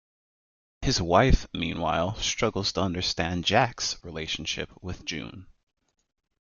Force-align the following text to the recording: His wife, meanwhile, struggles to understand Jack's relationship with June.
His 0.81 0.99
wife, 0.99 1.47
meanwhile, 1.53 2.15
struggles 2.15 2.73
to 2.73 2.81
understand 2.81 3.45
Jack's 3.45 4.03
relationship 4.03 4.71
with 4.81 5.05
June. 5.05 5.45